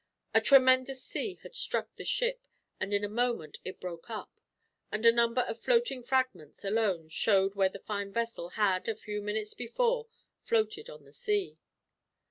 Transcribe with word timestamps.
A 0.33 0.41
tremendous 0.41 1.03
sea 1.03 1.35
had 1.43 1.53
struck 1.55 1.95
the 1.95 2.03
ship, 2.03 2.47
and 2.79 2.91
in 2.91 3.03
a 3.03 3.07
moment 3.07 3.59
it 3.63 3.79
broke 3.79 4.09
up; 4.09 4.41
and 4.91 5.05
a 5.05 5.11
number 5.11 5.41
of 5.41 5.59
floating 5.59 6.01
fragments, 6.01 6.65
alone, 6.65 7.07
showed 7.07 7.53
where 7.53 7.69
a 7.71 7.77
fine 7.77 8.11
vessel 8.11 8.49
had, 8.57 8.87
a 8.87 8.95
few 8.95 9.21
minutes 9.21 9.53
before, 9.53 10.07
floated 10.41 10.89
on 10.89 11.05
the 11.05 11.13
sea. 11.13 11.59